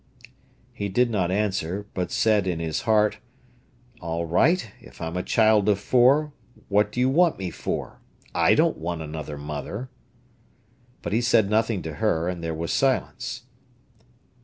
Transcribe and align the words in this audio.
He 0.73 0.89
did 0.89 1.11
not 1.11 1.29
answer, 1.29 1.85
but 1.93 2.11
said 2.11 2.47
in 2.47 2.57
his 2.59 2.81
heart: 2.89 3.19
"All 3.99 4.25
right; 4.25 4.71
if 4.79 4.99
I'm 4.99 5.15
a 5.15 5.21
child 5.21 5.69
of 5.69 5.79
four, 5.79 6.33
what 6.69 6.91
do 6.91 6.99
you 6.99 7.07
want 7.07 7.37
me 7.37 7.51
for? 7.51 7.99
I 8.33 8.55
don't 8.55 8.79
want 8.79 9.03
another 9.03 9.37
mother." 9.37 9.91
But 11.03 11.13
he 11.13 11.21
said 11.21 11.51
nothing 11.51 11.83
to 11.83 11.93
her, 12.01 12.27
and 12.27 12.43
there 12.43 12.55
was 12.55 12.73
silence. 12.73 13.43